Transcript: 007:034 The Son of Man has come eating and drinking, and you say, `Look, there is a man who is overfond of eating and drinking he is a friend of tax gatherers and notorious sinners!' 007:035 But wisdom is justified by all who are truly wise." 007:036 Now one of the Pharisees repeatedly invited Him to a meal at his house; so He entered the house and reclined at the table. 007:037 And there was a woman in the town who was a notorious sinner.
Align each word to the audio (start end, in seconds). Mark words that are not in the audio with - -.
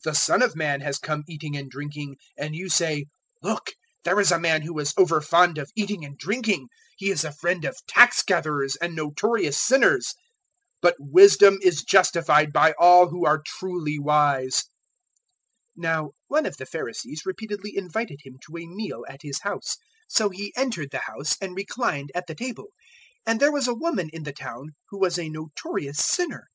007:034 0.00 0.02
The 0.12 0.18
Son 0.18 0.42
of 0.42 0.54
Man 0.56 0.80
has 0.82 0.98
come 0.98 1.24
eating 1.26 1.56
and 1.56 1.70
drinking, 1.70 2.16
and 2.36 2.54
you 2.54 2.68
say, 2.68 3.06
`Look, 3.42 3.68
there 4.04 4.20
is 4.20 4.30
a 4.30 4.38
man 4.38 4.60
who 4.60 4.78
is 4.78 4.92
overfond 4.98 5.56
of 5.56 5.72
eating 5.74 6.04
and 6.04 6.18
drinking 6.18 6.68
he 6.98 7.08
is 7.10 7.24
a 7.24 7.32
friend 7.32 7.64
of 7.64 7.78
tax 7.88 8.22
gatherers 8.22 8.76
and 8.76 8.94
notorious 8.94 9.56
sinners!' 9.56 10.08
007:035 10.82 10.82
But 10.82 10.96
wisdom 10.98 11.58
is 11.62 11.84
justified 11.84 12.52
by 12.52 12.74
all 12.78 13.08
who 13.08 13.24
are 13.24 13.42
truly 13.46 13.98
wise." 13.98 14.64
007:036 15.78 15.78
Now 15.82 16.10
one 16.28 16.44
of 16.44 16.58
the 16.58 16.66
Pharisees 16.66 17.22
repeatedly 17.24 17.74
invited 17.74 18.18
Him 18.24 18.34
to 18.46 18.58
a 18.58 18.66
meal 18.66 19.06
at 19.08 19.22
his 19.22 19.40
house; 19.40 19.78
so 20.06 20.28
He 20.28 20.52
entered 20.54 20.90
the 20.90 20.98
house 21.08 21.38
and 21.40 21.56
reclined 21.56 22.10
at 22.14 22.26
the 22.26 22.34
table. 22.34 22.66
007:037 23.26 23.30
And 23.30 23.40
there 23.40 23.52
was 23.52 23.66
a 23.66 23.74
woman 23.74 24.10
in 24.12 24.24
the 24.24 24.34
town 24.34 24.74
who 24.90 24.98
was 24.98 25.18
a 25.18 25.30
notorious 25.30 25.96
sinner. 26.04 26.48